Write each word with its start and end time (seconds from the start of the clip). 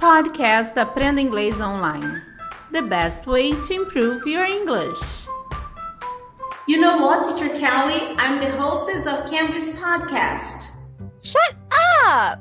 Podcast 0.00 0.78
Aprenda 0.78 1.20
Inglês 1.20 1.60
Online. 1.60 2.22
The 2.72 2.80
best 2.80 3.26
way 3.26 3.52
to 3.52 3.74
improve 3.74 4.26
your 4.26 4.46
English. 4.46 5.28
You 6.66 6.80
know 6.80 6.96
what, 7.04 7.28
Teacher 7.28 7.50
Kelly? 7.58 8.16
I'm 8.16 8.40
the 8.40 8.48
hostess 8.58 9.04
of 9.06 9.30
Cambly's 9.30 9.68
podcast. 9.78 10.70
Shut 11.22 11.54
up! 12.06 12.40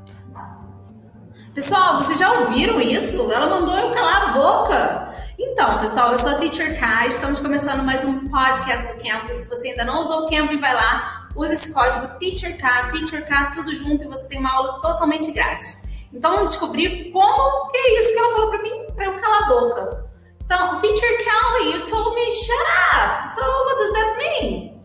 Pessoal, 1.53 1.97
vocês 1.97 2.17
já 2.17 2.31
ouviram 2.31 2.79
isso? 2.79 3.29
Ela 3.29 3.47
mandou 3.47 3.77
eu 3.77 3.91
calar 3.91 4.29
a 4.29 4.31
boca. 4.31 5.13
Então, 5.37 5.79
pessoal, 5.79 6.13
eu 6.13 6.19
sou 6.19 6.29
a 6.29 6.35
Teacher 6.35 6.79
K. 6.79 7.07
Estamos 7.07 7.41
começando 7.41 7.83
mais 7.83 8.05
um 8.05 8.29
podcast 8.29 8.93
do 8.93 9.03
Cambly. 9.03 9.35
Se 9.35 9.49
você 9.49 9.71
ainda 9.71 9.83
não 9.83 9.99
usou 9.99 10.27
o 10.27 10.29
Cambly, 10.29 10.57
vai 10.57 10.73
lá, 10.73 11.27
use 11.35 11.55
esse 11.55 11.73
código 11.73 12.07
Teacher 12.19 12.57
K, 12.57 12.91
Teacher 12.91 13.27
K, 13.27 13.51
tudo 13.53 13.75
junto 13.75 14.05
e 14.05 14.07
você 14.07 14.25
tem 14.29 14.39
uma 14.39 14.49
aula 14.49 14.79
totalmente 14.79 15.29
grátis. 15.33 15.88
Então, 16.13 16.35
vamos 16.35 16.53
descobrir 16.53 17.11
como 17.11 17.69
que 17.69 17.77
é 17.77 17.99
isso 17.99 18.13
que 18.13 18.19
ela 18.19 18.35
falou 18.35 18.49
para 18.49 18.63
mim, 18.63 18.85
para 18.95 19.05
eu 19.05 19.15
calar 19.15 19.43
a 19.43 19.47
boca. 19.47 20.09
Então, 20.43 20.79
Teacher 20.79 21.17
Kelly, 21.23 21.73
you 21.73 21.85
told 21.85 22.15
me 22.15 22.31
shut 22.31 22.67
up. 22.95 23.27
So, 23.29 23.41
what 23.41 23.77
does 23.77 23.93
that 23.93 24.17
mean? 24.17 24.79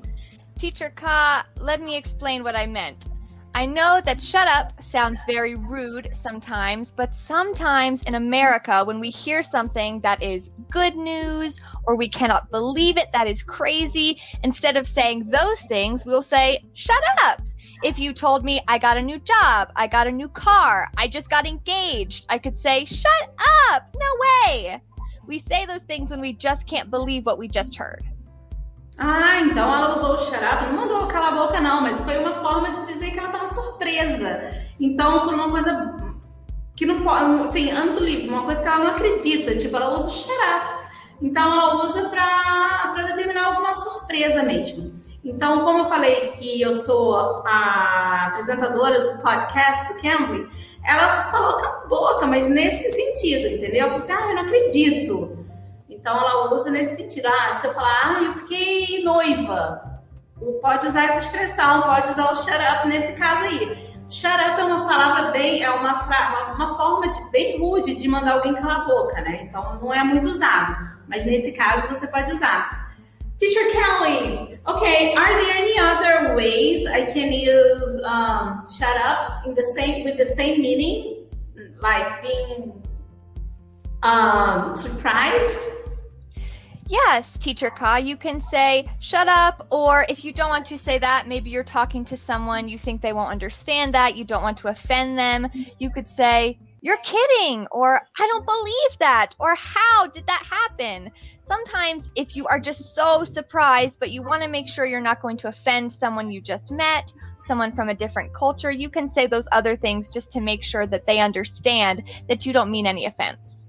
Teacher 0.58 0.90
Ka, 0.90 1.46
let 1.58 1.80
me 1.80 1.96
explain 1.96 2.42
what 2.42 2.54
I 2.54 2.66
meant. 2.66 3.08
I 3.56 3.66
know 3.66 4.00
that 4.04 4.20
shut 4.20 4.48
up 4.48 4.82
sounds 4.82 5.22
very 5.26 5.54
rude 5.54 6.10
sometimes, 6.12 6.90
but 6.90 7.14
sometimes 7.14 8.02
in 8.02 8.16
America, 8.16 8.82
when 8.84 8.98
we 8.98 9.10
hear 9.10 9.44
something 9.44 10.00
that 10.00 10.22
is 10.22 10.50
good 10.70 10.96
news 10.96 11.60
or 11.86 11.96
we 11.96 12.08
cannot 12.08 12.50
believe 12.50 12.98
it, 12.98 13.06
that 13.12 13.28
is 13.28 13.44
crazy, 13.44 14.20
instead 14.42 14.76
of 14.76 14.88
saying 14.88 15.30
those 15.30 15.60
things, 15.62 16.04
we'll 16.04 16.20
say, 16.20 16.58
shut 16.74 17.02
up. 17.22 17.40
If 17.82 17.98
you 17.98 18.12
told 18.12 18.44
me 18.44 18.60
I 18.66 18.78
got 18.78 18.96
a 18.96 19.02
new 19.02 19.18
job, 19.18 19.72
I 19.76 19.86
got 19.86 20.06
a 20.06 20.12
new 20.12 20.28
car, 20.28 20.88
I 20.96 21.06
just 21.08 21.28
got 21.28 21.46
engaged, 21.46 22.26
I 22.28 22.38
could 22.38 22.56
say, 22.56 22.84
shut 22.84 23.34
up, 23.72 23.82
no 23.94 24.10
way. 24.24 24.80
We 25.26 25.38
say 25.38 25.66
those 25.66 25.84
things 25.84 26.10
when 26.10 26.20
we 26.20 26.34
just 26.34 26.66
can't 26.66 26.90
believe 26.90 27.26
what 27.26 27.38
we 27.38 27.48
just 27.48 27.76
heard. 27.76 28.04
Ah, 28.98 29.40
então 29.40 29.74
ela 29.74 29.92
usou 29.94 30.14
o 30.14 30.18
shut 30.18 30.42
up, 30.42 30.64
não 30.64 30.74
mandou 30.74 31.06
calar 31.08 31.32
a 31.32 31.36
boca 31.36 31.60
não, 31.60 31.80
mas 31.80 32.00
foi 32.00 32.16
uma 32.18 32.34
forma 32.34 32.70
de 32.70 32.86
dizer 32.86 33.10
que 33.10 33.18
ela 33.18 33.28
estava 33.28 33.46
surpresa. 33.46 34.54
Então, 34.78 35.24
por 35.24 35.34
uma 35.34 35.50
coisa 35.50 35.96
que 36.76 36.86
não 36.86 37.02
pode, 37.02 37.42
assim, 37.42 37.72
unbelievable, 37.72 38.28
uma 38.28 38.44
coisa 38.44 38.62
que 38.62 38.68
ela 38.68 38.78
não 38.78 38.90
acredita, 38.92 39.56
tipo, 39.56 39.76
ela 39.76 39.90
usa 39.96 40.08
o 40.08 40.12
shut 40.12 40.30
up. 40.30 40.86
Então, 41.20 41.52
ela 41.52 41.84
usa 41.84 42.08
para 42.08 43.02
determinar 43.06 43.46
alguma 43.46 43.72
surpresa 43.72 44.42
mesmo. 44.42 44.93
Então, 45.24 45.64
como 45.64 45.80
eu 45.80 45.84
falei 45.86 46.32
que 46.32 46.60
eu 46.60 46.70
sou 46.70 47.42
a 47.46 48.26
apresentadora 48.26 49.12
do 49.12 49.22
podcast 49.22 49.94
do 49.94 50.00
Cambly, 50.00 50.46
ela 50.84 51.22
falou 51.30 51.54
com 51.54 51.64
a 51.64 51.86
boca, 51.88 52.26
mas 52.26 52.48
nesse 52.50 52.90
sentido, 52.90 53.48
entendeu? 53.48 53.86
Eu 53.86 53.98
falei 53.98 54.04
assim, 54.04 54.12
ah, 54.12 54.28
eu 54.28 54.34
não 54.34 54.42
acredito. 54.42 55.38
Então 55.88 56.14
ela 56.18 56.52
usa 56.52 56.70
nesse 56.70 56.96
sentido. 56.96 57.26
Ah, 57.26 57.54
se 57.54 57.66
eu 57.66 57.72
falar, 57.72 58.16
ah, 58.18 58.22
eu 58.22 58.34
fiquei 58.34 59.02
noiva, 59.02 60.02
pode 60.60 60.86
usar 60.86 61.04
essa 61.04 61.20
expressão, 61.20 61.80
pode 61.80 62.10
usar 62.10 62.30
o 62.30 62.36
shut 62.36 62.50
up 62.50 62.86
nesse 62.86 63.14
caso 63.14 63.44
aí. 63.44 63.94
Shut 64.10 64.34
up 64.34 64.60
é 64.60 64.64
uma 64.64 64.86
palavra 64.86 65.30
bem, 65.30 65.62
é 65.62 65.70
uma, 65.70 66.04
uma, 66.04 66.52
uma 66.52 66.76
forma 66.76 67.08
de, 67.08 67.30
bem 67.30 67.58
rude 67.58 67.94
de 67.94 68.06
mandar 68.06 68.34
alguém 68.34 68.54
calar 68.54 68.82
a 68.82 68.84
boca, 68.84 69.22
né? 69.22 69.44
Então 69.44 69.78
não 69.80 69.94
é 69.94 70.04
muito 70.04 70.28
usado. 70.28 70.76
Mas 71.08 71.24
nesse 71.24 71.52
caso 71.52 71.88
você 71.88 72.06
pode 72.06 72.30
usar. 72.30 72.92
Teacher 73.38 73.72
Kelly, 73.72 74.33
okay, 74.66 75.14
are 75.14 75.32
there 75.32 75.54
any 75.54 75.78
other 75.78 76.34
ways 76.34 76.86
I 76.86 77.04
can 77.04 77.32
use 77.32 78.02
um, 78.04 78.66
shut 78.66 78.96
up 78.96 79.46
in 79.46 79.54
the 79.54 79.62
same 79.62 80.04
with 80.04 80.18
the 80.18 80.24
same 80.24 80.60
meaning, 80.60 81.26
like 81.80 82.22
being 82.22 82.82
um, 84.02 84.74
surprised? 84.76 85.66
Yes, 86.86 87.38
teacher 87.38 87.70
Ka, 87.70 87.96
you 87.96 88.16
can 88.16 88.40
say 88.40 88.88
shut 89.00 89.26
up, 89.26 89.66
or 89.70 90.04
if 90.08 90.24
you 90.24 90.32
don't 90.32 90.50
want 90.50 90.66
to 90.66 90.76
say 90.76 90.98
that, 90.98 91.26
maybe 91.26 91.48
you're 91.48 91.64
talking 91.64 92.04
to 92.04 92.16
someone, 92.16 92.68
you 92.68 92.76
think 92.76 93.00
they 93.00 93.14
won't 93.14 93.30
understand 93.30 93.94
that, 93.94 94.16
you 94.16 94.24
don't 94.24 94.42
want 94.42 94.58
to 94.58 94.68
offend 94.68 95.18
them, 95.18 95.48
you 95.78 95.88
could 95.88 96.06
say, 96.06 96.58
you're 96.84 96.98
kidding, 96.98 97.66
or 97.70 97.94
I 97.96 98.26
don't 98.26 98.44
believe 98.44 98.98
that, 98.98 99.34
or 99.40 99.54
how 99.54 100.06
did 100.08 100.26
that 100.26 100.42
happen? 100.44 101.10
Sometimes, 101.40 102.10
if 102.14 102.36
you 102.36 102.46
are 102.46 102.60
just 102.60 102.94
so 102.94 103.24
surprised, 103.24 103.98
but 103.98 104.10
you 104.10 104.22
want 104.22 104.42
to 104.42 104.50
make 104.50 104.68
sure 104.68 104.84
you're 104.84 105.00
not 105.00 105.22
going 105.22 105.38
to 105.38 105.48
offend 105.48 105.90
someone 105.90 106.30
you 106.30 106.42
just 106.42 106.70
met, 106.70 107.10
someone 107.40 107.72
from 107.72 107.88
a 107.88 107.94
different 107.94 108.34
culture, 108.34 108.70
you 108.70 108.90
can 108.90 109.08
say 109.08 109.26
those 109.26 109.48
other 109.50 109.76
things 109.76 110.10
just 110.10 110.30
to 110.32 110.42
make 110.42 110.62
sure 110.62 110.86
that 110.86 111.06
they 111.06 111.20
understand 111.20 112.02
that 112.28 112.44
you 112.44 112.52
don't 112.52 112.70
mean 112.70 112.86
any 112.86 113.06
offense. 113.06 113.66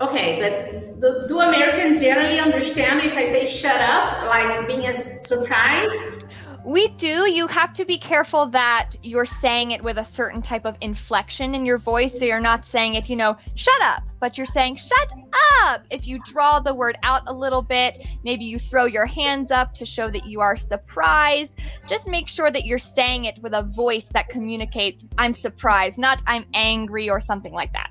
Okay, 0.00 0.38
but 0.40 1.00
do, 1.00 1.26
do 1.26 1.40
Americans 1.40 2.02
generally 2.02 2.38
understand 2.38 3.00
if 3.00 3.16
I 3.16 3.24
say 3.24 3.44
shut 3.46 3.80
up, 3.80 4.26
like 4.26 4.68
being 4.68 4.92
surprised? 4.92 6.26
We 6.64 6.88
do. 6.88 7.30
You 7.30 7.46
have 7.48 7.74
to 7.74 7.84
be 7.84 7.98
careful 7.98 8.46
that 8.46 8.92
you're 9.02 9.26
saying 9.26 9.72
it 9.72 9.84
with 9.84 9.98
a 9.98 10.04
certain 10.04 10.40
type 10.40 10.64
of 10.64 10.76
inflection 10.80 11.54
in 11.54 11.66
your 11.66 11.76
voice. 11.76 12.18
So 12.18 12.24
you're 12.24 12.40
not 12.40 12.64
saying 12.64 12.94
it, 12.94 13.10
you 13.10 13.16
know, 13.16 13.36
shut 13.54 13.80
up, 13.82 14.02
but 14.18 14.38
you're 14.38 14.46
saying 14.46 14.76
shut 14.76 15.12
up. 15.62 15.82
If 15.90 16.08
you 16.08 16.20
draw 16.24 16.60
the 16.60 16.74
word 16.74 16.96
out 17.02 17.20
a 17.26 17.34
little 17.34 17.60
bit, 17.60 17.98
maybe 18.24 18.46
you 18.46 18.58
throw 18.58 18.86
your 18.86 19.04
hands 19.04 19.50
up 19.50 19.74
to 19.74 19.84
show 19.84 20.08
that 20.10 20.24
you 20.24 20.40
are 20.40 20.56
surprised. 20.56 21.60
Just 21.86 22.08
make 22.08 22.28
sure 22.28 22.50
that 22.50 22.64
you're 22.64 22.78
saying 22.78 23.26
it 23.26 23.38
with 23.42 23.52
a 23.52 23.62
voice 23.62 24.08
that 24.14 24.30
communicates, 24.30 25.04
I'm 25.18 25.34
surprised, 25.34 25.98
not 25.98 26.22
I'm 26.26 26.46
angry 26.54 27.10
or 27.10 27.20
something 27.20 27.52
like 27.52 27.74
that. 27.74 27.90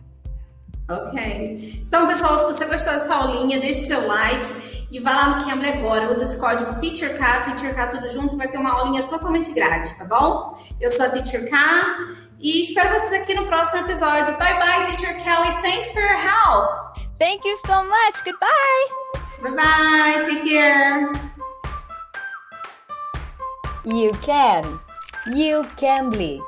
Ok. 0.89 1.83
Então, 1.87 2.07
pessoal, 2.07 2.37
se 2.37 2.45
você 2.45 2.65
gostou 2.65 2.93
dessa 2.93 3.15
aulinha, 3.15 3.59
deixe 3.59 3.81
seu 3.81 4.05
like 4.07 4.72
e 4.93 4.99
vá 4.99 5.15
lá 5.15 5.29
no 5.29 5.45
Cambly 5.45 5.69
agora. 5.69 6.07
Use 6.09 6.23
esse 6.23 6.39
código 6.39 6.79
TEACHERK, 6.79 7.17
TEACHERK 7.17 7.89
tudo 7.89 8.07
junto 8.09 8.35
e 8.35 8.37
vai 8.37 8.47
ter 8.47 8.59
uma 8.59 8.71
aulinha 8.71 9.07
totalmente 9.07 9.51
grátis, 9.51 9.95
tá 9.95 10.05
bom? 10.05 10.55
Eu 10.79 10.91
sou 10.91 11.07
a 11.07 11.09
Teacher 11.09 11.49
K 11.49 11.97
e 12.39 12.61
espero 12.61 12.89
vocês 12.91 13.23
aqui 13.23 13.33
no 13.33 13.47
próximo 13.47 13.81
episódio. 13.81 14.37
Bye 14.37 14.59
bye, 14.59 14.85
Teacher 14.91 15.15
Kelly. 15.15 15.51
Thanks 15.63 15.91
for 15.91 16.01
your 16.01 16.15
help. 16.15 16.95
Thank 17.17 17.43
you 17.43 17.57
so 17.65 17.83
much. 17.83 18.23
Goodbye. 18.23 18.85
Bye 19.41 19.55
bye. 19.55 20.25
Take 20.25 20.47
care. 20.47 21.11
You 23.83 24.11
can. 24.21 24.79
You 25.35 25.63
can 25.75 26.11
be. 26.11 26.39